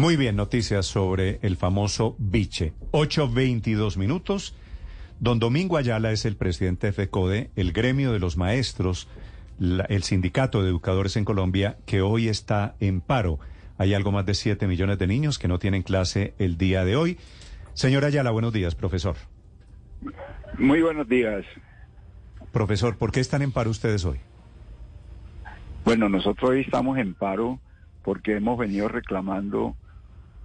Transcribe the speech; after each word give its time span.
Muy 0.00 0.16
bien, 0.16 0.34
noticias 0.34 0.86
sobre 0.86 1.38
el 1.42 1.58
famoso 1.58 2.16
biche. 2.18 2.72
8.22 2.92 3.98
minutos. 3.98 4.54
Don 5.18 5.38
Domingo 5.38 5.76
Ayala 5.76 6.10
es 6.10 6.24
el 6.24 6.36
presidente 6.36 6.86
de 6.86 6.94
FECODE, 6.94 7.50
el 7.54 7.72
gremio 7.72 8.10
de 8.10 8.18
los 8.18 8.38
maestros, 8.38 9.08
la- 9.58 9.84
el 9.84 10.02
sindicato 10.02 10.62
de 10.62 10.70
educadores 10.70 11.18
en 11.18 11.26
Colombia, 11.26 11.76
que 11.84 12.00
hoy 12.00 12.28
está 12.28 12.76
en 12.80 13.02
paro. 13.02 13.40
Hay 13.76 13.92
algo 13.92 14.10
más 14.10 14.24
de 14.24 14.32
7 14.32 14.66
millones 14.66 14.98
de 14.98 15.06
niños 15.06 15.38
que 15.38 15.48
no 15.48 15.58
tienen 15.58 15.82
clase 15.82 16.32
el 16.38 16.56
día 16.56 16.86
de 16.86 16.96
hoy. 16.96 17.18
Señor 17.74 18.06
Ayala, 18.06 18.30
buenos 18.30 18.54
días, 18.54 18.74
profesor. 18.74 19.16
Muy 20.58 20.80
buenos 20.80 21.10
días. 21.10 21.44
Profesor, 22.52 22.96
¿por 22.96 23.12
qué 23.12 23.20
están 23.20 23.42
en 23.42 23.52
paro 23.52 23.68
ustedes 23.68 24.06
hoy? 24.06 24.18
Bueno, 25.84 26.08
nosotros 26.08 26.52
hoy 26.52 26.60
estamos 26.62 26.96
en 26.96 27.12
paro 27.12 27.60
porque 28.02 28.36
hemos 28.36 28.58
venido 28.58 28.88
reclamando 28.88 29.76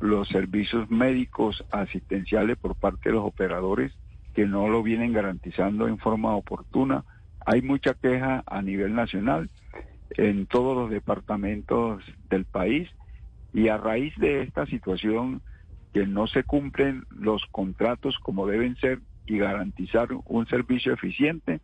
los 0.06 0.28
servicios 0.30 0.90
médicos 0.90 1.64
asistenciales 1.72 2.58
por 2.58 2.76
parte 2.76 3.10
de 3.10 3.16
los 3.16 3.26
operadores 3.26 3.92
que 4.34 4.46
no 4.46 4.68
lo 4.68 4.84
vienen 4.84 5.14
garantizando 5.14 5.88
en 5.88 5.98
forma 5.98 6.36
oportuna. 6.36 7.04
Hay 7.46 7.62
mucha 7.62 7.94
queja 7.94 8.44
a 8.46 8.62
nivel 8.62 8.96
nacional 8.96 9.50
en 10.12 10.46
todos 10.46 10.76
los 10.76 10.90
departamentos 10.90 12.04
del 12.30 12.46
país 12.46 12.90
y 13.54 13.70
a 13.70 13.78
raíz 13.78 14.14
de 14.18 14.42
esta 14.42 14.66
situación 14.66 15.42
que 15.94 16.06
no 16.06 16.28
se 16.28 16.44
cumplen 16.44 17.06
los 17.10 17.46
contratos 17.52 18.18
como 18.20 18.48
deben 18.48 18.76
ser 18.78 19.00
y 19.26 19.38
garantizar 19.38 20.10
un 20.26 20.46
servicio 20.48 20.94
eficiente, 20.94 21.62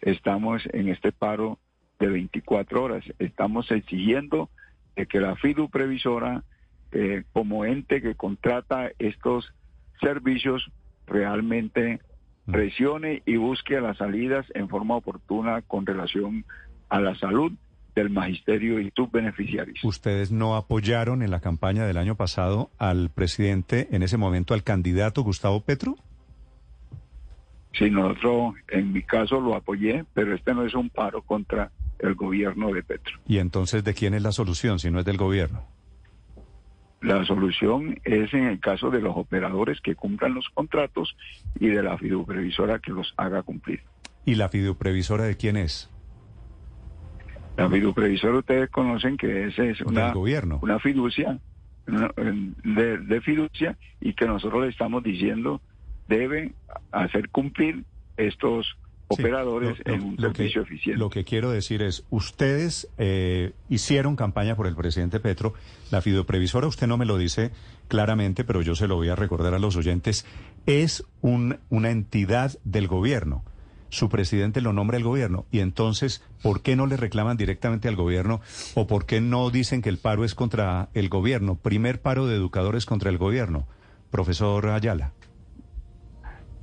estamos 0.00 0.62
en 0.72 0.88
este 0.88 1.12
paro 1.12 1.58
de 1.98 2.08
24 2.08 2.82
horas. 2.82 3.04
Estamos 3.18 3.70
exigiendo 3.70 4.50
de 4.96 5.06
que 5.06 5.20
la 5.20 5.36
FIDU 5.36 5.68
previsora, 5.68 6.44
eh, 6.92 7.24
como 7.32 7.64
ente 7.64 8.02
que 8.02 8.14
contrata 8.14 8.90
estos 8.98 9.52
servicios, 10.00 10.70
realmente 11.06 12.00
presione 12.46 13.22
y 13.24 13.36
busque 13.36 13.80
las 13.80 13.98
salidas 13.98 14.46
en 14.54 14.68
forma 14.68 14.96
oportuna 14.96 15.62
con 15.62 15.86
relación 15.86 16.44
a 16.88 17.00
la 17.00 17.14
salud 17.14 17.52
del 17.94 18.10
magisterio 18.10 18.80
y 18.80 18.90
sus 18.96 19.10
beneficiarios. 19.10 19.82
¿Ustedes 19.84 20.32
no 20.32 20.56
apoyaron 20.56 21.22
en 21.22 21.30
la 21.30 21.40
campaña 21.40 21.86
del 21.86 21.98
año 21.98 22.16
pasado 22.16 22.70
al 22.78 23.10
presidente, 23.10 23.88
en 23.92 24.02
ese 24.02 24.16
momento 24.16 24.54
al 24.54 24.62
candidato 24.62 25.22
Gustavo 25.22 25.60
Petro? 25.60 25.96
Sí, 27.74 27.90
nosotros 27.90 28.54
en 28.68 28.92
mi 28.92 29.02
caso 29.02 29.40
lo 29.40 29.54
apoyé, 29.54 30.04
pero 30.14 30.34
este 30.34 30.54
no 30.54 30.64
es 30.64 30.74
un 30.74 30.90
paro 30.90 31.22
contra 31.22 31.70
el 31.98 32.14
gobierno 32.14 32.72
de 32.72 32.82
Petro. 32.82 33.18
Y 33.26 33.38
entonces, 33.38 33.84
¿de 33.84 33.94
quién 33.94 34.14
es 34.14 34.22
la 34.22 34.32
solución 34.32 34.78
si 34.78 34.90
no 34.90 34.98
es 34.98 35.04
del 35.04 35.16
gobierno? 35.16 35.64
La 37.02 37.24
solución 37.24 37.98
es 38.04 38.32
en 38.32 38.44
el 38.46 38.60
caso 38.60 38.90
de 38.90 39.00
los 39.00 39.16
operadores 39.16 39.80
que 39.80 39.94
cumplan 39.96 40.34
los 40.34 40.48
contratos 40.50 41.16
y 41.58 41.66
de 41.68 41.82
la 41.82 41.98
fiduprevisora 41.98 42.78
que 42.78 42.92
los 42.92 43.12
haga 43.16 43.42
cumplir. 43.42 43.80
¿Y 44.24 44.36
la 44.36 44.48
fiduprevisora 44.48 45.24
de 45.24 45.36
quién 45.36 45.56
es? 45.56 45.90
La 47.56 47.68
fiduprevisora 47.68 48.38
ustedes 48.38 48.70
conocen 48.70 49.16
que 49.16 49.46
ese 49.48 49.70
es 49.70 49.80
una, 49.82 50.12
gobierno. 50.12 50.58
una 50.62 50.78
fiducia 50.78 51.38
una- 51.86 52.10
de, 52.16 52.98
de 52.98 53.20
fiducia 53.20 53.76
y 54.00 54.14
que 54.14 54.26
nosotros 54.26 54.62
le 54.62 54.68
estamos 54.68 55.02
diciendo 55.02 55.60
debe 56.08 56.52
hacer 56.92 57.28
cumplir 57.30 57.84
estos 58.16 58.76
operadores 59.12 59.78
lo- 59.78 59.84
lo- 59.84 59.94
en 59.94 60.02
un 60.02 60.14
lo 60.18 60.28
que- 60.32 60.36
servicio 60.38 60.62
eficiente. 60.62 60.98
Lo 60.98 61.10
que 61.10 61.24
quiero 61.24 61.50
decir 61.50 61.82
es, 61.82 62.04
ustedes 62.10 62.88
eh, 62.98 63.52
hicieron 63.68 64.16
campaña 64.16 64.56
por 64.56 64.66
el 64.66 64.74
presidente 64.76 65.20
Petro, 65.20 65.54
la 65.90 66.00
fiduprevisora, 66.00 66.66
usted 66.66 66.86
no 66.86 66.96
me 66.96 67.04
lo 67.06 67.18
dice 67.18 67.50
claramente, 67.88 68.44
pero 68.44 68.62
yo 68.62 68.74
se 68.74 68.88
lo 68.88 68.96
voy 68.96 69.08
a 69.08 69.16
recordar 69.16 69.54
a 69.54 69.58
los 69.58 69.76
oyentes, 69.76 70.24
es 70.66 71.04
un, 71.20 71.58
una 71.70 71.90
entidad 71.90 72.52
del 72.64 72.88
gobierno. 72.88 73.42
Su 73.90 74.08
presidente 74.08 74.62
lo 74.62 74.72
nombra 74.72 74.96
el 74.96 75.04
gobierno. 75.04 75.44
Y 75.52 75.58
entonces, 75.60 76.22
¿por 76.42 76.62
qué 76.62 76.76
no 76.76 76.86
le 76.86 76.96
reclaman 76.96 77.36
directamente 77.36 77.88
al 77.88 77.96
gobierno 77.96 78.40
o 78.74 78.86
por 78.86 79.04
qué 79.04 79.20
no 79.20 79.50
dicen 79.50 79.82
que 79.82 79.90
el 79.90 79.98
paro 79.98 80.24
es 80.24 80.34
contra 80.34 80.88
el 80.94 81.10
gobierno? 81.10 81.56
Primer 81.56 82.00
paro 82.00 82.26
de 82.26 82.36
educadores 82.36 82.86
contra 82.86 83.10
el 83.10 83.18
gobierno. 83.18 83.66
Profesor 84.10 84.66
Ayala. 84.70 85.12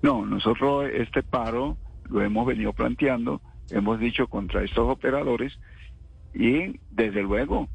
No, 0.02 0.26
nosotros 0.26 0.90
este 0.92 1.22
paro 1.22 1.78
lo 2.10 2.22
hemos 2.22 2.46
venido 2.46 2.74
planteando, 2.74 3.42
hemos 3.72 4.00
dicho 4.00 4.28
contra 4.28 4.64
estos 4.64 4.90
operadores 4.90 5.60
y 6.34 6.80
desde 6.92 7.22
luego 7.24 7.68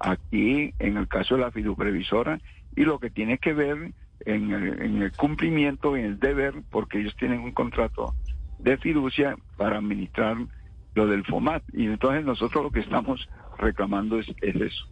aquí 0.00 0.74
en 0.78 0.96
el 0.96 1.08
caso 1.08 1.36
de 1.36 1.42
la 1.42 1.50
fiduprevisora 1.50 2.40
y 2.74 2.84
lo 2.84 2.98
que 2.98 3.10
tiene 3.10 3.38
que 3.38 3.52
ver 3.52 3.92
en 4.24 4.52
el, 4.52 4.82
en 4.82 5.02
el 5.02 5.12
cumplimiento, 5.12 5.96
en 5.96 6.04
el 6.04 6.20
deber, 6.20 6.54
porque 6.70 7.00
ellos 7.00 7.14
tienen 7.16 7.40
un 7.40 7.52
contrato 7.52 8.14
de 8.58 8.76
fiducia 8.78 9.36
para 9.56 9.78
administrar 9.78 10.36
lo 10.94 11.06
del 11.06 11.24
FOMAT 11.24 11.62
y 11.72 11.86
entonces 11.86 12.24
nosotros 12.24 12.64
lo 12.64 12.70
que 12.70 12.80
estamos 12.80 13.28
reclamando 13.58 14.18
es, 14.18 14.26
es 14.40 14.56
eso. 14.56 14.88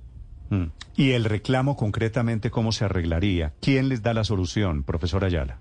Mm. 0.51 0.67
Y 0.97 1.13
el 1.13 1.25
reclamo 1.25 1.77
concretamente, 1.77 2.51
¿cómo 2.51 2.73
se 2.73 2.85
arreglaría? 2.85 3.53
¿Quién 3.61 3.89
les 3.89 4.03
da 4.03 4.15
la 4.15 4.25
solución, 4.25 4.83
profesor 4.83 5.25
Ayala? 5.25 5.59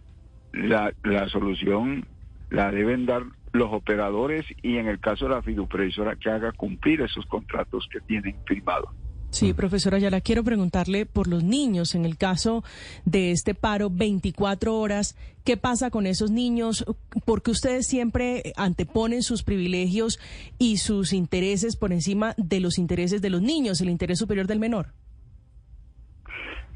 La, 0.52 0.92
la 1.04 1.30
solución 1.30 2.06
la 2.50 2.72
deben 2.72 3.06
dar 3.06 3.24
los 3.52 3.72
operadores 3.74 4.46
y 4.62 4.78
en 4.78 4.88
el 4.88 5.00
caso 5.00 5.26
de 5.26 5.36
la 5.36 5.42
fiduprevisora 5.42 6.16
que 6.16 6.30
haga 6.30 6.52
cumplir 6.52 7.02
esos 7.02 7.26
contratos 7.26 7.88
que 7.92 8.00
tienen 8.02 8.36
firmados. 8.46 8.90
Sí, 9.32 9.54
profesora 9.54 9.98
Ayala, 9.98 10.22
quiero 10.22 10.44
preguntarle 10.44 11.06
por 11.06 11.28
los 11.28 11.44
niños 11.44 11.94
en 11.94 12.04
el 12.04 12.18
caso 12.18 12.64
de 13.06 13.32
este 13.32 13.54
paro 13.54 13.92
24 13.92 14.76
horas. 14.76 15.16
¿Qué 15.46 15.56
pasa 15.56 15.92
con 15.92 16.08
esos 16.08 16.32
niños? 16.32 16.84
Porque 17.26 17.52
ustedes 17.52 17.86
siempre 17.86 18.54
anteponen 18.58 19.22
sus 19.22 19.44
privilegios 19.44 20.20
y 20.58 20.78
sus 20.78 21.14
intereses 21.14 21.76
por 21.76 21.94
encima 21.94 22.34
de 22.38 22.60
los 22.60 22.80
intereses 22.80 23.22
de 23.22 23.30
los 23.30 23.42
niños, 23.42 23.82
el 23.82 23.90
interés 23.90 24.18
superior 24.18 24.48
del 24.48 24.60
menor. 24.60 24.94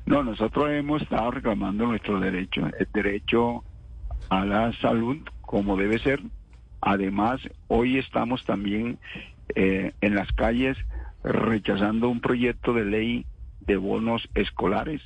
No, 0.05 0.23
nosotros 0.23 0.69
hemos 0.69 1.01
estado 1.01 1.31
reclamando 1.31 1.87
nuestro 1.87 2.19
derecho, 2.19 2.67
el 2.77 2.87
derecho 2.93 3.63
a 4.29 4.45
la 4.45 4.71
salud 4.79 5.17
como 5.43 5.77
debe 5.77 5.99
ser. 5.99 6.21
Además, 6.81 7.39
hoy 7.67 7.97
estamos 7.97 8.43
también 8.45 8.97
eh, 9.55 9.93
en 10.01 10.15
las 10.15 10.31
calles 10.33 10.77
rechazando 11.23 12.09
un 12.09 12.19
proyecto 12.19 12.73
de 12.73 12.85
ley 12.85 13.25
de 13.61 13.77
bonos 13.77 14.27
escolares, 14.35 15.01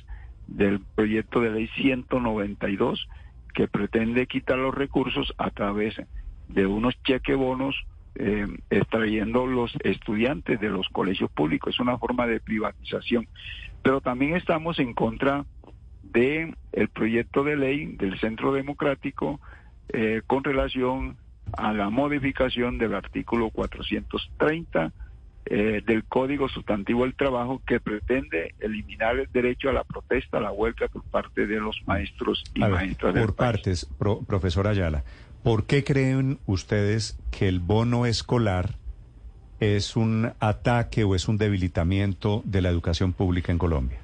del 0.46 0.80
proyecto 0.80 1.40
de 1.40 1.50
ley 1.50 1.68
192, 1.76 3.08
que 3.54 3.68
pretende 3.68 4.26
quitar 4.26 4.58
los 4.58 4.74
recursos 4.74 5.32
a 5.38 5.50
través 5.50 5.94
de 6.48 6.66
unos 6.66 7.00
cheque 7.04 7.34
bonos 7.34 7.76
eh, 8.14 8.46
extrayendo 8.70 9.46
los 9.46 9.72
estudiantes 9.84 10.60
de 10.60 10.70
los 10.70 10.88
colegios 10.88 11.30
públicos. 11.30 11.74
Es 11.74 11.80
una 11.80 11.98
forma 11.98 12.26
de 12.26 12.40
privatización. 12.40 13.28
Pero 13.82 14.00
también 14.00 14.34
estamos 14.34 14.78
en 14.80 14.94
contra 14.94 15.44
de 16.02 16.54
el 16.72 16.88
proyecto 16.88 17.44
de 17.44 17.56
ley 17.56 17.86
del 17.96 18.18
Centro 18.18 18.52
Democrático 18.52 19.40
eh, 19.92 20.22
con 20.26 20.44
relación 20.44 21.16
a 21.56 21.72
la 21.72 21.88
modificación 21.90 22.78
del 22.78 22.94
artículo 22.94 23.50
430 23.50 24.92
eh, 25.50 25.82
del 25.86 26.04
Código 26.04 26.48
Sustantivo 26.48 27.04
del 27.04 27.14
Trabajo 27.14 27.62
que 27.66 27.80
pretende 27.80 28.54
eliminar 28.60 29.18
el 29.18 29.28
derecho 29.32 29.70
a 29.70 29.72
la 29.72 29.84
protesta, 29.84 30.36
a 30.38 30.40
la 30.42 30.52
huelga 30.52 30.88
por 30.88 31.02
parte 31.04 31.46
de 31.46 31.58
los 31.58 31.80
maestros 31.86 32.44
y 32.54 32.62
A 32.62 32.68
ver, 32.68 32.74
maestras 32.76 33.14
del 33.14 33.24
por 33.24 33.34
país. 33.34 33.50
partes, 33.52 33.86
pro- 33.98 34.20
profesor 34.24 34.66
Ayala, 34.66 35.04
¿por 35.42 35.64
qué 35.64 35.84
creen 35.84 36.38
ustedes 36.44 37.18
que 37.30 37.48
el 37.48 37.60
bono 37.60 38.04
escolar 38.04 38.74
es 39.60 39.96
un 39.96 40.32
ataque 40.38 41.04
o 41.04 41.14
es 41.14 41.28
un 41.28 41.38
debilitamiento 41.38 42.42
de 42.44 42.60
la 42.62 42.68
educación 42.68 43.14
pública 43.14 43.50
en 43.50 43.58
Colombia? 43.58 43.98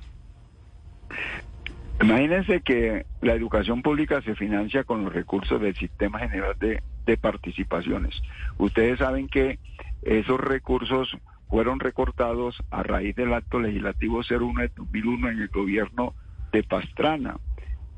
Imagínense 2.05 2.61
que 2.61 3.07
la 3.23 3.33
educación 3.33 3.81
pública 3.81 4.21
se 4.21 4.35
financia 4.35 4.85
con 4.85 5.05
los 5.05 5.15
recursos 5.15 5.59
del 5.59 5.75
Sistema 5.75 6.19
General 6.19 6.55
de, 6.59 6.83
Participaciones. 7.17 8.15
Ustedes 8.59 8.99
saben 8.99 9.27
que 9.27 9.59
esos 10.03 10.39
recursos 10.39 11.17
fueron 11.49 11.81
recortados 11.81 12.63
a 12.71 12.83
raíz 12.83 13.17
del 13.17 13.33
acto 13.33 13.59
legislativo 13.59 14.21
01 14.21 14.61
de 14.61 14.71
2001 14.77 15.31
en 15.31 15.41
el 15.41 15.49
gobierno 15.49 16.15
de 16.53 16.63
Pastrana, 16.63 17.39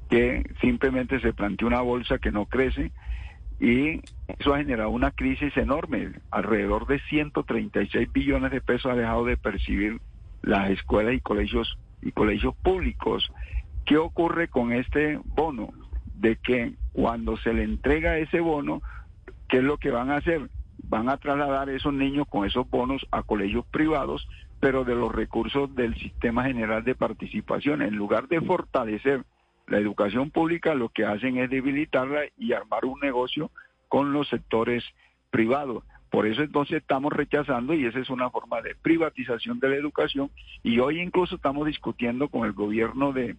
que 0.08 0.48
simplemente 0.60 1.18
se 1.18 1.32
planteó 1.32 1.66
una 1.66 1.80
bolsa 1.80 2.18
que 2.18 2.30
no 2.30 2.46
crece 2.46 2.92
y 3.58 4.02
eso 4.38 4.54
ha 4.54 4.58
generado 4.58 4.90
una 4.90 5.10
crisis 5.10 5.56
enorme. 5.56 6.12
Alrededor 6.30 6.86
de 6.86 7.00
136 7.08 8.12
billones 8.12 8.52
de 8.52 8.60
pesos 8.60 8.92
ha 8.92 8.94
dejado 8.94 9.24
de 9.24 9.36
percibir 9.36 10.00
las 10.42 10.70
escuelas 10.70 11.14
y 11.14 11.20
colegios 11.20 11.76
y 12.02 12.12
colegios 12.12 12.54
públicos. 12.56 13.32
¿Qué 13.86 13.96
ocurre 13.98 14.48
con 14.48 14.72
este 14.72 15.20
bono? 15.24 15.70
De 16.16 16.36
que 16.36 16.74
cuando 16.92 17.36
se 17.36 17.54
le 17.54 17.62
entrega 17.62 18.18
ese 18.18 18.40
bono, 18.40 18.82
¿qué 19.48 19.58
es 19.58 19.62
lo 19.62 19.78
que 19.78 19.92
van 19.92 20.10
a 20.10 20.16
hacer? 20.16 20.50
Van 20.88 21.08
a 21.08 21.18
trasladar 21.18 21.70
esos 21.70 21.94
niños 21.94 22.26
con 22.28 22.44
esos 22.44 22.68
bonos 22.68 23.06
a 23.12 23.22
colegios 23.22 23.64
privados, 23.66 24.26
pero 24.58 24.82
de 24.82 24.96
los 24.96 25.14
recursos 25.14 25.72
del 25.76 25.94
Sistema 25.94 26.44
General 26.44 26.82
de 26.82 26.96
Participación. 26.96 27.80
En 27.80 27.94
lugar 27.94 28.26
de 28.26 28.40
fortalecer 28.40 29.24
la 29.68 29.78
educación 29.78 30.30
pública, 30.30 30.74
lo 30.74 30.88
que 30.88 31.04
hacen 31.04 31.38
es 31.38 31.48
debilitarla 31.48 32.22
y 32.36 32.54
armar 32.54 32.86
un 32.86 32.98
negocio 32.98 33.52
con 33.86 34.12
los 34.12 34.28
sectores 34.28 34.82
privados. 35.30 35.84
Por 36.10 36.26
eso 36.26 36.42
entonces 36.42 36.78
estamos 36.78 37.12
rechazando 37.12 37.74
y 37.74 37.84
esa 37.84 38.00
es 38.00 38.10
una 38.10 38.30
forma 38.30 38.62
de 38.62 38.74
privatización 38.74 39.60
de 39.60 39.68
la 39.68 39.76
educación 39.76 40.30
y 40.62 40.78
hoy 40.78 41.00
incluso 41.00 41.36
estamos 41.36 41.66
discutiendo 41.66 42.28
con 42.28 42.46
el 42.46 42.52
gobierno 42.52 43.12
de, 43.12 43.36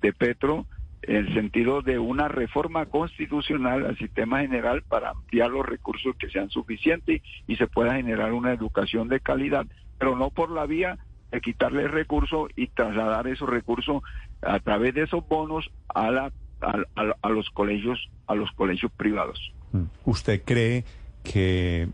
de 0.00 0.12
Petro 0.12 0.66
en 1.02 1.16
el 1.16 1.34
sentido 1.34 1.80
de 1.82 1.98
una 1.98 2.28
reforma 2.28 2.86
constitucional 2.86 3.86
al 3.86 3.96
sistema 3.98 4.40
general 4.40 4.82
para 4.82 5.10
ampliar 5.10 5.50
los 5.50 5.64
recursos 5.64 6.16
que 6.16 6.28
sean 6.28 6.50
suficientes 6.50 7.22
y 7.46 7.56
se 7.56 7.66
pueda 7.66 7.94
generar 7.94 8.32
una 8.32 8.52
educación 8.52 9.08
de 9.08 9.20
calidad, 9.20 9.66
pero 9.98 10.16
no 10.16 10.30
por 10.30 10.50
la 10.50 10.66
vía 10.66 10.98
de 11.30 11.40
quitarle 11.40 11.88
recursos 11.88 12.50
y 12.56 12.68
trasladar 12.68 13.26
esos 13.28 13.48
recursos 13.48 14.02
a 14.42 14.58
través 14.60 14.94
de 14.94 15.02
esos 15.02 15.26
bonos 15.28 15.70
a, 15.88 16.10
la, 16.10 16.32
a, 16.60 17.28
los 17.28 17.50
colegios 17.50 18.10
a 18.26 18.34
los 18.34 18.50
colegios 18.52 18.90
privados. 18.92 19.52
Mm. 19.72 19.84
¿Usted 20.04 20.42
cree 20.44 20.84
que 21.22 21.88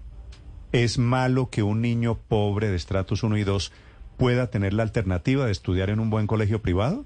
es 0.72 0.98
malo 0.98 1.50
que 1.50 1.62
un 1.62 1.80
niño 1.80 2.16
pobre 2.16 2.68
de 2.68 2.76
estratos 2.76 3.22
1 3.22 3.36
y 3.38 3.44
2 3.44 3.72
pueda 4.16 4.50
tener 4.50 4.72
la 4.72 4.82
alternativa 4.82 5.46
de 5.46 5.52
estudiar 5.52 5.90
en 5.90 6.00
un 6.00 6.10
buen 6.10 6.26
colegio 6.26 6.62
privado? 6.62 7.04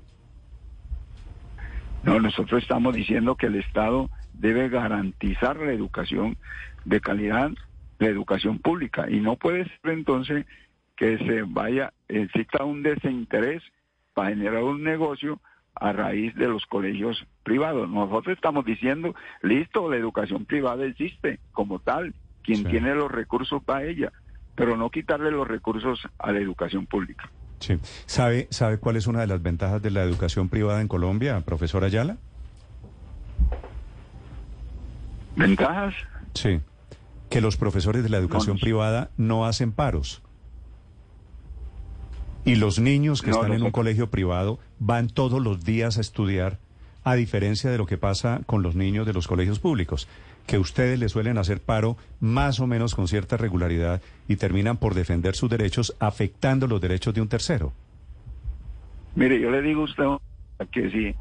No, 2.02 2.20
nosotros 2.20 2.62
estamos 2.62 2.94
diciendo 2.94 3.36
que 3.36 3.46
el 3.46 3.56
Estado 3.56 4.08
debe 4.32 4.68
garantizar 4.68 5.56
la 5.56 5.72
educación 5.72 6.36
de 6.84 7.00
calidad, 7.00 7.50
la 7.98 8.06
educación 8.06 8.58
pública, 8.58 9.10
y 9.10 9.20
no 9.20 9.36
puede 9.36 9.64
ser 9.64 9.92
entonces 9.92 10.46
que 10.96 11.18
se 11.18 11.42
vaya, 11.42 11.92
exista 12.08 12.64
un 12.64 12.82
desinterés 12.82 13.62
para 14.14 14.30
generar 14.30 14.62
un 14.62 14.82
negocio 14.82 15.40
a 15.74 15.92
raíz 15.92 16.34
de 16.34 16.48
los 16.48 16.66
colegios 16.66 17.24
privados. 17.44 17.88
Nosotros 17.88 18.36
estamos 18.36 18.64
diciendo, 18.64 19.14
listo, 19.42 19.88
la 19.90 19.96
educación 19.96 20.44
privada 20.44 20.84
existe 20.84 21.38
como 21.52 21.78
tal, 21.78 22.14
quien 22.42 22.64
tiene 22.64 22.94
los 22.94 23.10
recursos 23.10 23.62
para 23.62 23.84
ella, 23.84 24.12
pero 24.54 24.76
no 24.76 24.90
quitarle 24.90 25.30
los 25.30 25.46
recursos 25.46 26.00
a 26.18 26.32
la 26.32 26.40
educación 26.40 26.86
pública. 26.86 27.30
Sí. 27.60 27.78
¿Sabe, 28.06 28.48
¿Sabe 28.50 28.78
cuál 28.78 28.96
es 28.96 29.06
una 29.06 29.20
de 29.20 29.26
las 29.26 29.42
ventajas 29.42 29.82
de 29.82 29.90
la 29.90 30.02
educación 30.02 30.48
privada 30.48 30.80
en 30.80 30.88
Colombia, 30.88 31.40
profesor 31.40 31.84
Ayala? 31.84 32.16
¿Ventajas? 35.36 35.94
Sí. 36.34 36.60
Que 37.30 37.40
los 37.40 37.56
profesores 37.56 38.02
de 38.02 38.08
la 38.08 38.18
educación 38.18 38.58
privada 38.58 39.10
no 39.16 39.46
hacen 39.46 39.72
paros. 39.72 40.22
Y 42.44 42.56
los 42.56 42.78
niños 42.78 43.22
que 43.22 43.30
están 43.30 43.52
en 43.52 43.62
un 43.62 43.70
colegio 43.70 44.10
privado 44.10 44.58
van 44.78 45.08
todos 45.08 45.42
los 45.42 45.64
días 45.64 45.98
a 45.98 46.00
estudiar, 46.00 46.58
a 47.04 47.14
diferencia 47.14 47.70
de 47.70 47.78
lo 47.78 47.86
que 47.86 47.98
pasa 47.98 48.40
con 48.46 48.62
los 48.62 48.74
niños 48.74 49.06
de 49.06 49.12
los 49.12 49.28
colegios 49.28 49.58
públicos, 49.58 50.08
que 50.48 50.58
ustedes 50.58 50.98
le 50.98 51.10
suelen 51.10 51.36
hacer 51.36 51.60
paro 51.60 51.98
más 52.20 52.58
o 52.58 52.66
menos 52.66 52.94
con 52.94 53.06
cierta 53.06 53.36
regularidad 53.36 54.00
y 54.26 54.36
terminan 54.36 54.78
por 54.78 54.94
defender 54.94 55.36
sus 55.36 55.50
derechos 55.50 55.94
afectando 56.00 56.66
los 56.66 56.80
derechos 56.80 57.12
de 57.14 57.20
un 57.20 57.28
tercero. 57.28 57.72
Mire, 59.14 59.38
yo 59.38 59.50
le 59.50 59.60
digo 59.60 59.82
a 59.82 59.84
usted 59.84 60.04
que 60.72 60.90
si 60.90 61.14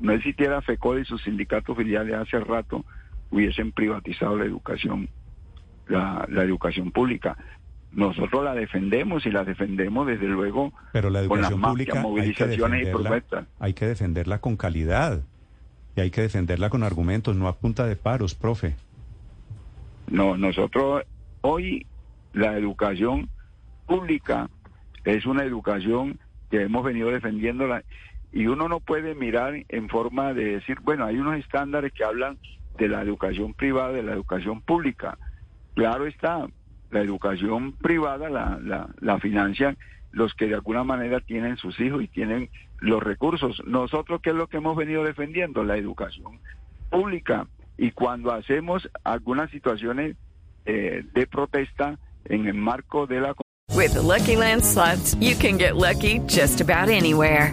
no 0.00 0.12
existiera 0.12 0.60
FECODE 0.60 1.02
y 1.02 1.04
sus 1.04 1.22
sindicatos 1.22 1.76
filiales 1.76 2.16
hace 2.16 2.40
rato 2.40 2.84
hubiesen 3.30 3.70
privatizado 3.70 4.36
la 4.36 4.46
educación, 4.46 5.08
la, 5.86 6.26
la 6.28 6.42
educación 6.42 6.90
pública. 6.90 7.36
Nosotros 7.92 8.44
la 8.44 8.54
defendemos 8.54 9.24
y 9.24 9.30
la 9.30 9.44
defendemos 9.44 10.06
desde 10.06 10.26
luego 10.26 10.72
Pero 10.92 11.10
la 11.10 11.20
educación 11.20 11.60
con 11.60 11.70
pública 11.70 12.02
movilizaciones 12.02 12.60
hay 12.60 12.84
que, 12.84 12.90
defenderla, 12.90 13.46
hay 13.60 13.72
que 13.72 13.86
defenderla 13.86 14.40
con 14.40 14.56
calidad 14.56 15.22
y 15.98 16.00
hay 16.00 16.10
que 16.12 16.22
defenderla 16.22 16.70
con 16.70 16.84
argumentos, 16.84 17.34
no 17.34 17.48
a 17.48 17.56
punta 17.56 17.84
de 17.84 17.96
paros, 17.96 18.36
profe. 18.36 18.76
No, 20.06 20.36
nosotros 20.36 21.02
hoy 21.40 21.86
la 22.32 22.56
educación 22.56 23.28
pública 23.84 24.48
es 25.04 25.26
una 25.26 25.42
educación 25.42 26.20
que 26.52 26.62
hemos 26.62 26.84
venido 26.84 27.10
defendiéndola 27.10 27.82
y 28.32 28.46
uno 28.46 28.68
no 28.68 28.78
puede 28.78 29.16
mirar 29.16 29.54
en 29.68 29.88
forma 29.88 30.34
de 30.34 30.44
decir, 30.44 30.78
bueno, 30.84 31.04
hay 31.04 31.18
unos 31.18 31.36
estándares 31.36 31.92
que 31.92 32.04
hablan 32.04 32.38
de 32.78 32.86
la 32.86 33.02
educación 33.02 33.52
privada, 33.54 33.90
de 33.90 34.04
la 34.04 34.12
educación 34.12 34.60
pública. 34.60 35.18
Claro 35.74 36.06
está, 36.06 36.46
la 36.92 37.00
educación 37.00 37.72
privada 37.72 38.30
la, 38.30 38.60
la, 38.62 38.88
la 39.00 39.18
financian 39.18 39.76
los 40.12 40.34
que 40.34 40.46
de 40.46 40.54
alguna 40.54 40.84
manera 40.84 41.20
tienen 41.20 41.56
sus 41.56 41.78
hijos 41.80 42.02
y 42.02 42.08
tienen 42.08 42.50
los 42.80 43.02
recursos. 43.02 43.62
Nosotros, 43.66 44.20
¿qué 44.22 44.30
es 44.30 44.36
lo 44.36 44.46
que 44.46 44.58
hemos 44.58 44.76
venido 44.76 45.04
defendiendo? 45.04 45.64
La 45.64 45.76
educación 45.76 46.40
pública. 46.90 47.46
Y 47.76 47.92
cuando 47.92 48.32
hacemos 48.32 48.88
algunas 49.04 49.50
situaciones 49.50 50.16
eh, 50.66 51.04
de 51.14 51.26
protesta 51.26 51.98
en 52.24 52.46
el 52.46 52.54
marco 52.54 53.06
de 53.06 53.20
la... 53.20 53.34
With 53.74 53.94
Lucky 53.96 54.36
Land 54.36 54.64
slots, 54.64 55.14
you 55.20 55.36
can 55.36 55.58
get 55.58 55.76
lucky 55.76 56.20
just 56.26 56.60
about 56.60 56.88
anywhere. 56.88 57.52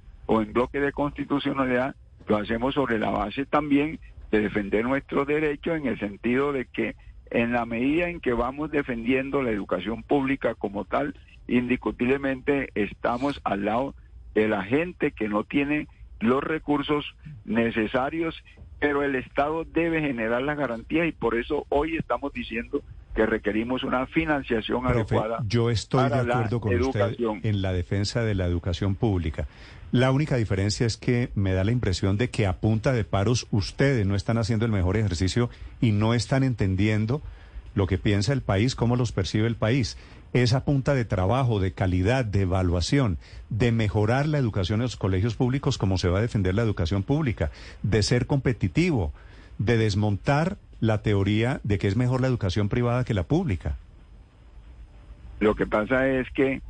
o 0.31 0.41
en 0.41 0.53
bloque 0.53 0.79
de 0.79 0.93
constitucionalidad, 0.93 1.93
lo 2.25 2.37
hacemos 2.37 2.75
sobre 2.75 2.97
la 2.97 3.09
base 3.09 3.45
también 3.45 3.99
de 4.31 4.39
defender 4.39 4.85
nuestros 4.85 5.27
derechos 5.27 5.77
en 5.77 5.87
el 5.87 5.99
sentido 5.99 6.53
de 6.53 6.67
que 6.67 6.95
en 7.31 7.51
la 7.51 7.65
medida 7.65 8.07
en 8.07 8.21
que 8.21 8.31
vamos 8.31 8.71
defendiendo 8.71 9.41
la 9.41 9.51
educación 9.51 10.03
pública 10.03 10.55
como 10.55 10.85
tal, 10.85 11.15
indiscutiblemente 11.49 12.69
estamos 12.75 13.41
al 13.43 13.65
lado 13.65 13.93
de 14.33 14.47
la 14.47 14.63
gente 14.63 15.11
que 15.11 15.27
no 15.27 15.43
tiene 15.43 15.89
los 16.21 16.41
recursos 16.41 17.13
necesarios, 17.43 18.41
pero 18.79 19.03
el 19.03 19.15
Estado 19.15 19.65
debe 19.65 19.99
generar 19.99 20.43
las 20.43 20.57
garantías 20.57 21.09
y 21.09 21.11
por 21.11 21.35
eso 21.35 21.65
hoy 21.67 21.97
estamos 21.97 22.31
diciendo 22.31 22.81
que 23.15 23.25
requerimos 23.25 23.83
una 23.83 24.05
financiación 24.07 24.87
adecuada. 24.87 25.43
Yo 25.45 25.69
estoy 25.69 26.09
de 26.09 26.15
acuerdo 26.15 26.61
con 26.61 26.79
usted 26.79 27.15
en 27.43 27.61
la 27.61 27.73
defensa 27.73 28.23
de 28.23 28.35
la 28.35 28.45
educación 28.45 28.95
pública. 28.95 29.47
La 29.91 30.11
única 30.11 30.37
diferencia 30.37 30.87
es 30.87 30.95
que 30.95 31.31
me 31.35 31.53
da 31.53 31.65
la 31.65 31.73
impresión 31.73 32.17
de 32.17 32.29
que 32.29 32.47
a 32.47 32.61
punta 32.61 32.93
de 32.93 33.03
paros 33.03 33.47
ustedes 33.51 34.07
no 34.07 34.15
están 34.15 34.37
haciendo 34.37 34.65
el 34.65 34.71
mejor 34.71 34.95
ejercicio 34.95 35.49
y 35.81 35.91
no 35.91 36.13
están 36.13 36.43
entendiendo 36.43 37.21
lo 37.75 37.87
que 37.87 37.97
piensa 37.97 38.31
el 38.31 38.41
país, 38.41 38.75
cómo 38.75 38.95
los 38.95 39.11
percibe 39.11 39.47
el 39.47 39.55
país. 39.55 39.97
Esa 40.31 40.63
punta 40.63 40.93
de 40.93 41.03
trabajo, 41.03 41.59
de 41.59 41.73
calidad, 41.73 42.23
de 42.23 42.41
evaluación, 42.41 43.17
de 43.49 43.73
mejorar 43.73 44.27
la 44.27 44.37
educación 44.37 44.79
en 44.79 44.83
los 44.83 44.95
colegios 44.95 45.35
públicos 45.35 45.77
como 45.77 45.97
se 45.97 46.07
va 46.07 46.19
a 46.19 46.21
defender 46.21 46.55
la 46.55 46.61
educación 46.61 47.03
pública, 47.03 47.51
de 47.83 48.01
ser 48.01 48.27
competitivo, 48.27 49.11
de 49.57 49.75
desmontar 49.75 50.57
la 50.81 51.01
teoría 51.01 51.61
de 51.63 51.77
que 51.77 51.87
es 51.87 51.95
mejor 51.95 52.19
la 52.19 52.27
educación 52.27 52.67
privada 52.67 53.05
que 53.05 53.13
la 53.13 53.23
pública. 53.23 53.77
Lo 55.39 55.55
que 55.55 55.65
pasa 55.65 56.07
es 56.07 56.29
que 56.31 56.61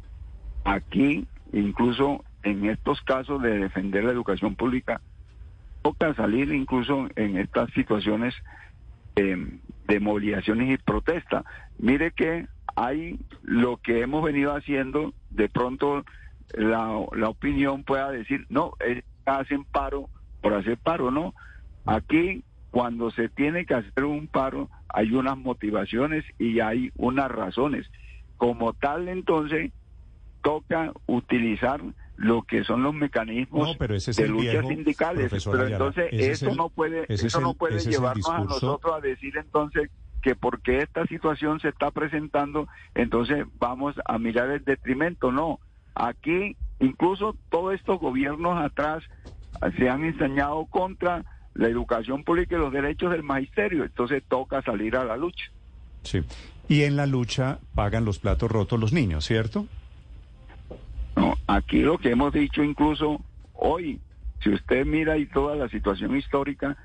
aquí, 0.63 1.25
incluso 1.51 2.23
en 2.43 2.69
estos 2.69 3.01
casos 3.01 3.41
de 3.41 3.57
defender 3.57 4.03
la 4.03 4.11
educación 4.11 4.55
pública, 4.55 5.01
toca 5.81 6.13
salir 6.13 6.53
incluso 6.53 7.07
en 7.15 7.37
estas 7.37 7.71
situaciones 7.71 8.35
de 9.15 9.99
movilizaciones 9.99 10.69
y 10.69 10.77
protesta. 10.77 11.43
Mire 11.77 12.11
que 12.11 12.47
hay 12.75 13.19
lo 13.43 13.77
que 13.77 14.01
hemos 14.01 14.23
venido 14.23 14.55
haciendo, 14.55 15.13
de 15.29 15.49
pronto 15.49 16.05
la, 16.53 17.05
la 17.13 17.29
opinión 17.29 17.83
pueda 17.83 18.11
decir, 18.11 18.45
no, 18.49 18.73
hacen 19.25 19.63
paro 19.65 20.09
por 20.41 20.53
hacer 20.53 20.77
paro, 20.77 21.11
no. 21.11 21.33
Aquí, 21.85 22.43
cuando 22.71 23.11
se 23.11 23.29
tiene 23.29 23.65
que 23.65 23.75
hacer 23.75 24.05
un 24.05 24.27
paro, 24.27 24.69
hay 24.89 25.13
unas 25.13 25.37
motivaciones 25.37 26.23
y 26.39 26.61
hay 26.61 26.91
unas 26.95 27.29
razones. 27.29 27.85
Como 28.37 28.73
tal, 28.73 29.09
entonces, 29.09 29.71
toca 30.41 30.93
utilizar 31.05 31.81
lo 32.15 32.43
que 32.43 32.63
son 32.63 32.83
los 32.83 32.93
mecanismos 32.93 33.77
de 33.77 34.27
lucha 34.27 34.61
sindicales. 34.63 35.31
Pero 35.45 35.67
entonces 35.67 36.07
eso 36.11 36.53
no 36.55 36.69
puede, 36.69 37.05
eso 37.07 37.41
no 37.41 37.53
puede 37.53 37.79
llevarnos 37.79 38.29
a 38.29 38.39
nosotros 38.43 38.93
a 38.95 39.01
decir 39.01 39.35
entonces 39.37 39.89
que 40.21 40.35
porque 40.35 40.83
esta 40.83 41.05
situación 41.07 41.59
se 41.59 41.69
está 41.69 41.89
presentando, 41.89 42.67
entonces 42.93 43.45
vamos 43.57 43.95
a 44.05 44.19
mirar 44.19 44.51
el 44.51 44.63
detrimento. 44.63 45.31
No, 45.31 45.59
aquí 45.95 46.55
incluso 46.79 47.35
todos 47.49 47.73
estos 47.73 47.99
gobiernos 47.99 48.61
atrás 48.61 49.03
se 49.77 49.89
han 49.89 50.03
enseñado 50.03 50.65
contra 50.67 51.25
la 51.53 51.67
educación 51.67 52.23
pública 52.23 52.55
y 52.55 52.59
los 52.59 52.71
derechos 52.71 53.11
del 53.11 53.23
magisterio, 53.23 53.83
entonces 53.83 54.23
toca 54.27 54.61
salir 54.61 54.95
a 54.95 55.03
la 55.03 55.17
lucha. 55.17 55.45
Sí, 56.03 56.23
y 56.67 56.83
en 56.83 56.95
la 56.95 57.05
lucha 57.05 57.59
pagan 57.75 58.05
los 58.05 58.19
platos 58.19 58.49
rotos 58.49 58.79
los 58.79 58.93
niños, 58.93 59.25
¿cierto? 59.25 59.67
No, 61.15 61.35
aquí 61.47 61.81
lo 61.81 61.97
que 61.97 62.11
hemos 62.11 62.33
dicho 62.33 62.63
incluso 62.63 63.21
hoy, 63.53 63.99
si 64.41 64.49
usted 64.49 64.85
mira 64.85 65.17
y 65.17 65.25
toda 65.25 65.55
la 65.55 65.69
situación 65.69 66.15
histórica, 66.15 66.77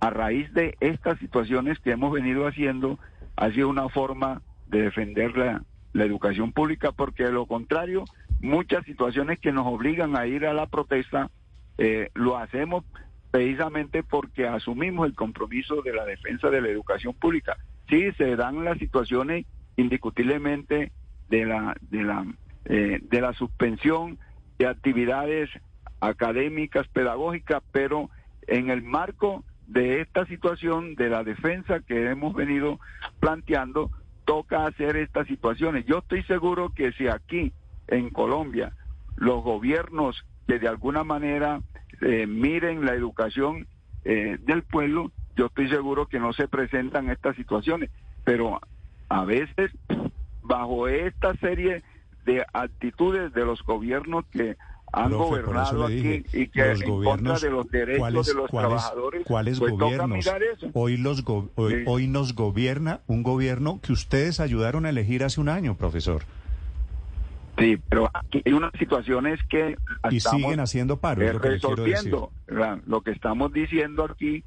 a 0.00 0.10
raíz 0.10 0.52
de 0.54 0.76
estas 0.80 1.18
situaciones 1.18 1.78
que 1.78 1.90
hemos 1.90 2.12
venido 2.12 2.46
haciendo, 2.46 2.98
ha 3.36 3.50
sido 3.50 3.68
una 3.68 3.88
forma 3.88 4.42
de 4.68 4.82
defender 4.82 5.36
la, 5.36 5.62
educación 5.94 6.52
pública, 6.52 6.92
porque 6.92 7.24
de 7.24 7.32
lo 7.32 7.46
contrario, 7.46 8.04
muchas 8.40 8.84
situaciones 8.84 9.38
que 9.40 9.50
nos 9.50 9.66
obligan 9.66 10.16
a 10.16 10.26
ir 10.26 10.46
a 10.46 10.54
la 10.54 10.66
protesta, 10.66 11.30
eh, 11.78 12.10
lo 12.14 12.38
hacemos 12.38 12.84
precisamente 13.30 14.02
porque 14.02 14.46
asumimos 14.46 15.06
el 15.06 15.14
compromiso 15.14 15.82
de 15.82 15.92
la 15.92 16.04
defensa 16.04 16.50
de 16.50 16.60
la 16.60 16.68
educación 16.68 17.14
pública. 17.14 17.56
Sí, 17.88 18.10
se 18.12 18.36
dan 18.36 18.64
las 18.64 18.78
situaciones 18.78 19.46
indiscutiblemente 19.76 20.92
de 21.28 21.46
la, 21.46 21.76
de 21.80 22.02
la, 22.02 22.26
eh, 22.64 22.98
de 23.02 23.20
la 23.20 23.32
suspensión 23.34 24.18
de 24.58 24.66
actividades 24.66 25.48
académicas, 26.00 26.88
pedagógicas, 26.88 27.62
pero 27.72 28.10
en 28.46 28.70
el 28.70 28.82
marco 28.82 29.44
de 29.66 30.00
esta 30.00 30.26
situación 30.26 30.96
de 30.96 31.08
la 31.08 31.22
defensa 31.22 31.80
que 31.80 32.10
hemos 32.10 32.34
venido 32.34 32.80
planteando, 33.20 33.90
toca 34.24 34.66
hacer 34.66 34.96
estas 34.96 35.28
situaciones. 35.28 35.86
Yo 35.86 35.98
estoy 35.98 36.22
seguro 36.24 36.70
que 36.74 36.92
si 36.92 37.06
aquí 37.06 37.52
en 37.86 38.10
Colombia 38.10 38.72
los 39.16 39.42
gobiernos 39.42 40.24
que 40.46 40.58
de 40.58 40.68
alguna 40.68 41.04
manera 41.04 41.60
eh, 42.00 42.26
miren 42.26 42.84
la 42.84 42.94
educación 42.94 43.66
eh, 44.04 44.38
del 44.40 44.62
pueblo, 44.62 45.12
yo 45.36 45.46
estoy 45.46 45.68
seguro 45.68 46.06
que 46.06 46.18
no 46.18 46.32
se 46.32 46.48
presentan 46.48 47.10
estas 47.10 47.36
situaciones. 47.36 47.90
Pero 48.24 48.60
a 49.08 49.24
veces, 49.24 49.70
bajo 50.42 50.88
esta 50.88 51.34
serie 51.36 51.82
de 52.24 52.44
actitudes 52.52 53.32
de 53.32 53.44
los 53.44 53.62
gobiernos 53.62 54.24
que 54.26 54.56
han 54.92 55.12
gobernado 55.12 55.86
aquí 55.86 56.24
y 56.32 56.48
que 56.48 56.72
en 56.72 57.04
contra 57.04 57.38
de 57.38 57.50
los 57.50 57.70
derechos 57.70 58.26
de 58.26 58.34
los 58.34 58.50
trabajadores. 58.50 59.22
¿Cuáles 59.26 59.58
pues 59.58 59.72
gobiernos? 59.72 60.28
Hoy, 60.74 60.96
los 60.96 61.24
hoy, 61.86 62.06
nos 62.08 62.34
gobierna 62.34 63.00
un 63.06 63.22
gobierno 63.22 63.80
que 63.82 63.92
ustedes 63.92 64.40
ayudaron 64.40 64.86
a 64.86 64.90
elegir 64.90 65.24
hace 65.24 65.40
un 65.40 65.48
año, 65.48 65.76
profesor. 65.76 66.22
Sí, 67.60 67.78
pero 67.88 68.10
aquí 68.14 68.42
hay 68.44 68.52
unas 68.54 68.72
situaciones 68.78 69.38
que 69.44 69.76
y 70.10 70.20
siguen 70.20 70.60
haciendo 70.60 70.96
paro. 70.96 71.20
lo, 71.20 71.40
que 71.40 71.48
resolviendo. 71.50 72.32
Lo 72.86 73.02
que 73.02 73.10
estamos 73.10 73.52
diciendo 73.52 74.04
aquí 74.04 74.42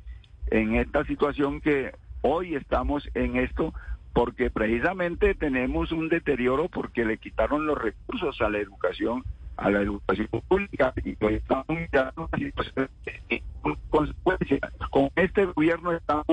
en 0.48 0.75
esta 0.75 1.05
situación 1.05 1.62
que 1.62 1.91
hoy 2.22 2.55
estamos 2.55 3.08
en 3.13 3.38
esto 3.38 3.74
porque 4.13 4.50
precisamente 4.50 5.36
tenemos 5.36 5.91
un 5.91 6.10
deterioro 6.10 6.70
porque 6.70 7.05
le 7.05 7.17
quitaron 7.17 7.67
los 7.67 7.77
recursos 7.77 8.41
a 8.41 8.50
la 8.50 8.60
educación 8.60 9.24
a 9.58 9.70
la 9.70 9.82
educación 9.82 10.27
pública 10.48 10.93
y 11.03 11.15
hoy 11.24 11.36
estamos 11.36 11.65
mirando 11.70 12.27
una 12.32 12.38
situación 12.38 12.89
de 13.05 13.43
consecuencia. 13.89 14.60
Con 14.89 15.12
este 15.15 15.46
gobierno 15.46 15.91
estamos 15.91 16.25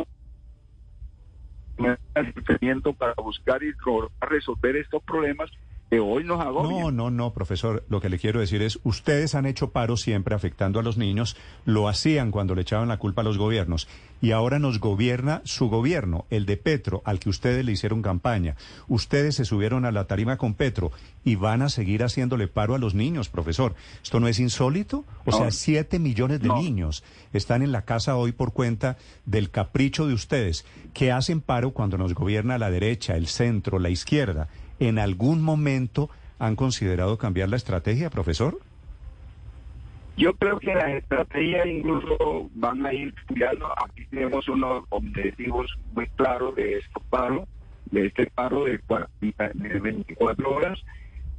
en 1.76 2.80
para 2.98 3.14
buscar 3.14 3.62
y 3.62 3.72
resolver 4.20 4.76
estos 4.76 5.02
problemas 5.02 5.50
hoy 5.98 6.22
nos 6.22 6.38
No, 6.38 6.92
no, 6.92 7.10
no, 7.10 7.32
profesor. 7.32 7.84
Lo 7.88 8.00
que 8.00 8.08
le 8.08 8.18
quiero 8.18 8.38
decir 8.38 8.62
es, 8.62 8.78
ustedes 8.84 9.34
han 9.34 9.46
hecho 9.46 9.70
paro 9.70 9.96
siempre 9.96 10.36
afectando 10.36 10.78
a 10.78 10.84
los 10.84 10.96
niños, 10.96 11.36
lo 11.64 11.88
hacían 11.88 12.30
cuando 12.30 12.54
le 12.54 12.62
echaban 12.62 12.88
la 12.88 12.98
culpa 12.98 13.22
a 13.22 13.24
los 13.24 13.38
gobiernos, 13.38 13.88
y 14.22 14.30
ahora 14.30 14.60
nos 14.60 14.78
gobierna 14.78 15.42
su 15.44 15.68
gobierno, 15.68 16.26
el 16.30 16.46
de 16.46 16.56
Petro, 16.56 17.02
al 17.04 17.18
que 17.18 17.28
ustedes 17.28 17.64
le 17.64 17.72
hicieron 17.72 18.02
campaña. 18.02 18.54
Ustedes 18.86 19.34
se 19.34 19.44
subieron 19.44 19.84
a 19.84 19.90
la 19.90 20.04
tarima 20.04 20.36
con 20.36 20.54
Petro 20.54 20.92
y 21.24 21.34
van 21.34 21.62
a 21.62 21.68
seguir 21.68 22.04
haciéndole 22.04 22.46
paro 22.46 22.76
a 22.76 22.78
los 22.78 22.94
niños, 22.94 23.28
profesor. 23.28 23.74
¿Esto 24.02 24.20
no 24.20 24.28
es 24.28 24.38
insólito? 24.38 25.04
O 25.24 25.32
sea, 25.32 25.50
siete 25.50 25.98
millones 25.98 26.40
de 26.40 26.50
niños 26.50 27.02
están 27.32 27.62
en 27.62 27.72
la 27.72 27.82
casa 27.82 28.16
hoy 28.16 28.30
por 28.30 28.52
cuenta 28.52 28.96
del 29.24 29.50
capricho 29.50 30.06
de 30.06 30.14
ustedes, 30.14 30.64
que 30.94 31.10
hacen 31.10 31.40
paro 31.40 31.72
cuando 31.72 31.98
nos 31.98 32.14
gobierna 32.14 32.58
la 32.58 32.70
derecha, 32.70 33.16
el 33.16 33.26
centro, 33.26 33.80
la 33.80 33.90
izquierda 33.90 34.48
¿En 34.80 34.98
algún 34.98 35.42
momento 35.42 36.08
han 36.38 36.56
considerado 36.56 37.18
cambiar 37.18 37.50
la 37.50 37.56
estrategia, 37.56 38.08
profesor? 38.08 38.58
Yo 40.16 40.34
creo 40.34 40.58
que 40.58 40.74
las 40.74 40.88
estrategias 40.88 41.66
incluso 41.66 42.50
van 42.54 42.84
a 42.84 42.92
ir 42.92 43.14
estudiando. 43.20 43.68
Aquí 43.84 44.06
tenemos 44.06 44.48
unos 44.48 44.84
objetivos 44.88 45.66
muy 45.94 46.06
claros 46.08 46.54
de 46.56 46.78
este 46.78 47.00
paro, 47.10 47.46
de 47.90 48.06
este 48.06 48.26
paro 48.26 48.64
de, 48.64 48.80
24 49.80 50.50
horas, 50.50 50.78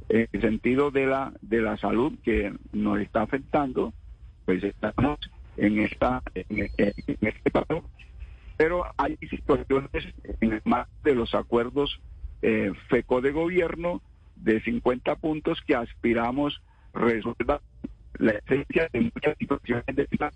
en 0.08 0.28
el 0.32 0.40
sentido 0.40 0.92
de 0.92 1.06
la 1.06 1.32
de 1.42 1.60
la 1.60 1.76
salud 1.78 2.12
que 2.22 2.52
nos 2.72 3.00
está 3.00 3.22
afectando, 3.22 3.92
pues 4.44 4.62
estamos 4.62 5.18
en 5.56 5.80
esta 5.80 6.22
en, 6.34 6.70
este 7.20 7.50
paro. 7.50 7.84
Pero 8.56 8.84
hay 8.96 9.16
situaciones 9.28 9.90
en 10.40 10.52
el 10.52 10.62
marco 10.64 10.92
de 11.02 11.14
los 11.16 11.34
acuerdos 11.34 12.00
eh, 12.42 12.72
FECO 12.88 13.20
de 13.20 13.32
gobierno 13.32 14.02
de 14.36 14.60
50 14.60 15.16
puntos 15.16 15.60
que 15.66 15.74
aspiramos 15.74 16.60
resolver 16.92 17.60
la 18.18 18.32
esencia 18.32 18.88
de 18.92 19.00
muchas 19.00 19.38
situaciones 19.38 19.86
de 19.86 20.06
vida, 20.10 20.30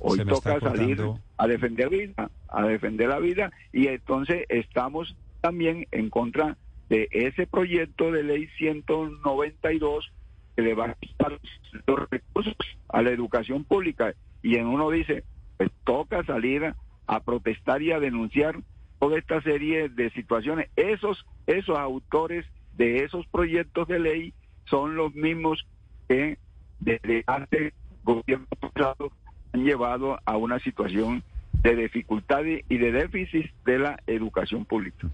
hoy 0.00 0.24
toca 0.24 0.60
salir 0.60 1.00
a 1.36 1.46
defender 1.46 1.88
vida, 1.88 2.30
a 2.48 2.62
defender 2.64 3.08
la 3.08 3.18
vida 3.18 3.50
y 3.72 3.88
entonces 3.88 4.44
estamos 4.48 5.16
también 5.40 5.86
en 5.90 6.10
contra 6.10 6.56
de 6.88 7.08
ese 7.10 7.46
proyecto 7.46 8.12
de 8.12 8.22
ley 8.22 8.48
192 8.58 10.12
que 10.54 10.62
le 10.62 10.74
va 10.74 10.86
a 10.86 10.94
quitar 10.94 11.38
los 11.86 12.10
recursos 12.10 12.54
a 12.88 13.02
la 13.02 13.10
educación 13.10 13.64
pública. 13.64 14.14
Y 14.42 14.56
en 14.56 14.66
uno 14.66 14.90
dice, 14.90 15.24
pues 15.56 15.70
toca 15.84 16.24
salir 16.24 16.74
a 17.06 17.20
protestar 17.20 17.82
y 17.82 17.92
a 17.92 18.00
denunciar 18.00 18.56
toda 18.98 19.18
esta 19.18 19.40
serie 19.42 19.88
de 19.88 20.10
situaciones. 20.10 20.68
Esos, 20.76 21.24
esos 21.46 21.78
autores 21.78 22.46
de 22.76 23.04
esos 23.04 23.26
proyectos 23.26 23.88
de 23.88 23.98
ley 23.98 24.34
son 24.66 24.96
los 24.96 25.14
mismos 25.14 25.66
que 26.08 26.38
desde 26.80 27.24
antes 27.26 27.72
gobierno 28.04 28.46
pasado 28.60 29.12
han 29.52 29.64
llevado 29.64 30.18
a 30.24 30.36
una 30.36 30.58
situación 30.60 31.22
de 31.62 31.74
dificultad 31.74 32.44
y 32.44 32.78
de 32.78 32.92
déficit 32.92 33.50
de 33.64 33.78
la 33.78 34.00
educación 34.06 34.64
pública. 34.64 35.08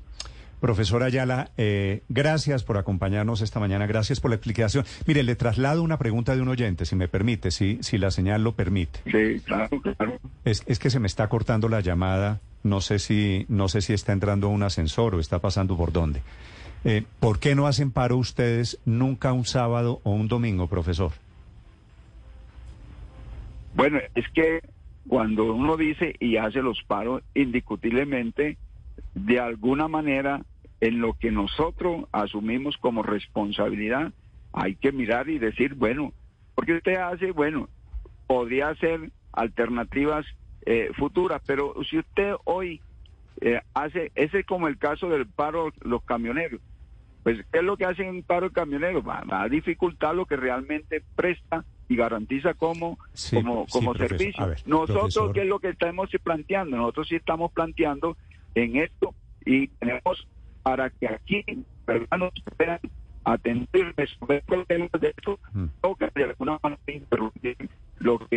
Profesor 0.61 1.03
Ayala, 1.03 1.51
eh, 1.57 2.03
gracias 2.09 2.63
por 2.63 2.79
acompañarnos 2.79 3.41
esta 3.41 3.59
mañana, 3.59 3.89
gracias 3.89 4.21
por 4.21 4.31
la 4.31 4.37
explicación. 4.37 4.85
Mire, 5.07 5.25
le 5.25 5.35
traslado 5.35 5.83
una 5.83 5.99
pregunta 5.99 6.37
de 6.37 6.43
un 6.43 6.49
oyente, 6.49 6.85
si 6.85 6.95
me 6.95 7.09
permite, 7.09 7.51
si, 7.51 7.79
si 7.83 7.99
la 7.99 8.13
señal 8.13 8.45
lo 8.45 8.53
permite. 8.53 9.01
Sí, 9.07 9.41
claro, 9.41 9.81
claro. 9.81 10.21
Es, 10.45 10.63
es 10.67 10.79
que 10.79 10.91
se 10.91 11.01
me 11.01 11.09
está 11.09 11.29
cortando 11.29 11.69
la 11.69 11.81
llamada, 11.81 12.41
no 12.63 12.81
sé 12.81 12.99
si, 12.99 13.47
no 13.49 13.69
sé 13.69 13.81
si 13.81 13.93
está 13.93 14.13
entrando 14.13 14.49
un 14.49 14.63
ascensor 14.63 15.15
o 15.15 15.21
está 15.21 15.39
pasando 15.41 15.77
por 15.77 15.93
dónde. 15.93 16.23
Eh, 16.85 17.05
¿Por 17.21 17.39
qué 17.39 17.55
no 17.55 17.67
hacen 17.67 17.93
paro 17.93 18.17
ustedes 18.17 18.79
nunca 18.85 19.33
un 19.33 19.45
sábado 19.45 20.01
o 20.03 20.11
un 20.11 20.29
domingo, 20.29 20.67
profesor? 20.67 21.13
Bueno, 23.75 23.99
es 24.15 24.29
que 24.31 24.61
cuando 25.09 25.55
uno 25.55 25.77
dice 25.77 26.15
y 26.19 26.37
hace 26.37 26.61
los 26.63 26.83
paros, 26.87 27.23
indiscutiblemente, 27.35 28.59
de 29.15 29.41
alguna 29.41 29.89
manera 29.89 30.43
en 30.81 31.01
lo 31.01 31.15
que 31.15 31.31
nosotros 31.31 32.07
asumimos 32.13 32.77
como 32.77 33.03
responsabilidad, 33.03 34.13
hay 34.53 34.75
que 34.75 34.93
mirar 34.93 35.29
y 35.29 35.39
decir, 35.39 35.75
bueno, 35.75 36.13
porque 36.55 36.75
usted 36.75 36.97
hace, 36.97 37.31
bueno, 37.31 37.69
podría 38.27 38.75
ser 38.75 39.11
alternativas 39.33 40.27
eh, 40.67 40.91
futuras, 40.97 41.41
pero 41.47 41.75
si 41.89 41.99
usted 41.99 42.35
hoy 42.45 42.81
eh, 43.41 43.61
hace, 43.75 44.13
ese 44.15 44.41
es 44.41 44.47
como 44.47 44.69
el 44.69 44.79
caso 44.79 45.09
del 45.09 45.27
paro 45.27 45.73
los 45.83 46.03
camioneros, 46.05 46.61
pues 47.23 47.39
¿qué 47.53 47.59
es 47.59 47.65
lo 47.65 47.77
que 47.77 47.85
hacen 47.85 48.07
en 48.09 48.23
paro 48.23 48.49
de 48.49 48.55
camioneros? 48.55 49.07
Va, 49.07 49.23
va 49.31 49.43
a 49.43 49.49
dificultar 49.49 50.15
lo 50.15 50.27
que 50.27 50.37
realmente 50.37 51.03
presta 51.17 51.65
y 51.89 51.97
garantiza 51.97 52.55
como, 52.55 52.99
Sí, 53.13 53.37
como, 53.37 53.67
como 53.67 53.95
servicio. 53.95 54.47
Ver, 54.47 54.59
Nosotros, 54.67 54.97
profesor. 54.99 55.33
¿qué 55.33 55.41
es 55.43 55.47
lo 55.47 55.59
que 55.61 55.69
estamos 55.71 56.11
planteando? 56.23 56.77
Nosotros 56.77 57.09
sí 57.09 57.17
estamos 57.17 57.53
planteando 57.53 58.17
en 58.55 58.77
esto 58.77 59.15
y 59.45 59.69
tenemos 59.69 60.27
para 60.63 60.91
que 60.91 61.09
aquí 61.09 61.45
¿verdad? 61.87 62.19
nos 62.19 62.33
atender, 63.25 63.95
resolver 63.97 64.43
problemas 64.43 64.91
de 65.01 65.09
esto, 65.17 65.39
Mm. 65.53 65.67
o 65.83 65.95
que 65.97 66.09
de 66.15 66.25
alguna 66.25 66.59
manera 66.63 66.81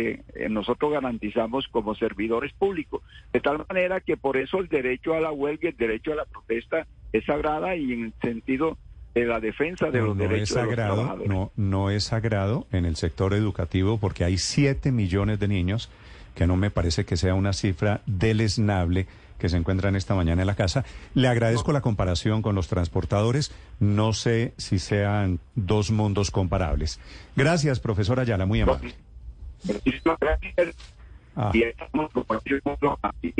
que 0.06 0.44
eh, 0.44 0.48
nosotros 0.48 0.92
garantizamos 0.92 1.66
como 1.70 1.94
servidores 1.94 2.52
públicos. 2.52 3.02
De 3.32 3.40
tal 3.40 3.64
manera 3.68 4.00
que 4.00 4.16
por 4.16 4.36
eso 4.36 4.58
el 4.58 4.68
derecho 4.68 5.14
a 5.14 5.20
la 5.20 5.32
huelga, 5.32 5.68
el 5.70 5.76
derecho 5.76 6.12
a 6.12 6.16
la 6.16 6.24
protesta 6.24 6.86
es 7.12 7.24
sagrada 7.24 7.74
y 7.76 7.92
en 7.92 8.04
el 8.04 8.12
sentido 8.22 8.76
de 9.14 9.24
la 9.24 9.40
defensa 9.40 9.90
de 9.90 9.98
No, 10.00 10.06
los 10.08 10.16
no 10.16 10.22
es 10.24 10.30
derechos 10.30 10.54
de 10.56 10.62
los 10.62 10.68
sagrado, 10.70 10.94
trabajadores. 10.94 11.28
no, 11.28 11.52
no 11.56 11.90
es 11.90 12.04
sagrado 12.04 12.66
en 12.72 12.84
el 12.84 12.96
sector 12.96 13.32
educativo 13.34 13.98
porque 13.98 14.24
hay 14.24 14.36
7 14.38 14.92
millones 14.92 15.38
de 15.40 15.48
niños, 15.48 15.90
que 16.34 16.46
no 16.46 16.56
me 16.56 16.70
parece 16.70 17.04
que 17.06 17.16
sea 17.16 17.34
una 17.34 17.52
cifra 17.54 18.02
deleznable 18.06 19.06
que 19.38 19.48
se 19.50 19.56
encuentran 19.58 19.96
esta 19.96 20.14
mañana 20.14 20.42
en 20.42 20.46
la 20.46 20.54
casa. 20.54 20.84
Le 21.14 21.28
agradezco 21.28 21.72
la 21.72 21.82
comparación 21.82 22.40
con 22.42 22.54
los 22.54 22.68
transportadores. 22.68 23.52
No 23.80 24.12
sé 24.14 24.54
si 24.56 24.78
sean 24.78 25.40
dos 25.54 25.90
mundos 25.90 26.30
comparables. 26.30 27.00
Gracias, 27.36 27.80
profesora 27.80 28.22
Ayala, 28.22 28.46
muy 28.46 28.60
amable. 28.62 28.94
Muchísimas 29.64 30.18
gracias. 30.20 30.74
Ah. 31.36 31.50
Y 31.52 31.62
estamos 31.64 32.10
compartiendo 32.12 32.98
aquí 33.02 33.34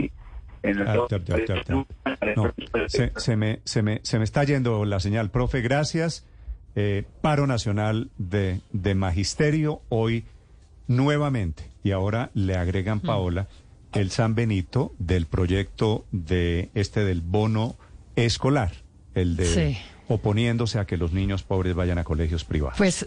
en 0.62 0.78
el- 0.78 0.88
Ah, 0.88 1.06
ya, 1.11 1.18
ya, 1.25 1.37
ya, 1.46 1.64
ya. 1.64 1.75
No, 2.37 2.52
se, 2.88 3.12
se 3.16 3.37
me, 3.37 3.61
se, 3.64 3.82
me, 3.82 4.00
se 4.02 4.18
me 4.18 4.25
está 4.25 4.44
yendo 4.44 4.85
la 4.85 5.00
señal. 5.00 5.30
Profe, 5.30 5.61
gracias. 5.62 6.25
Eh, 6.75 7.04
paro 7.23 7.46
nacional 7.46 8.11
de, 8.18 8.61
de 8.73 8.94
magisterio 8.94 9.80
hoy 9.88 10.25
nuevamente. 10.88 11.64
Y 11.82 11.92
ahora 11.92 12.30
le 12.35 12.56
agregan, 12.56 13.00
Paola, 13.00 13.46
el 13.92 14.11
San 14.11 14.35
Benito 14.35 14.92
del 14.99 15.26
proyecto 15.26 16.04
de 16.12 16.70
este 16.75 17.04
del 17.04 17.20
bono 17.23 17.76
escolar, 18.16 18.73
el 19.14 19.37
de 19.37 19.46
Sí. 19.46 19.78
oponiéndose 20.08 20.78
a 20.78 20.85
que 20.87 20.96
los 20.96 21.12
niños 21.12 21.42
pobres 21.44 21.75
vayan 21.75 21.99
a 21.99 22.04
colegios 22.04 22.44
privados. 22.44 22.76
Pues 22.76 23.06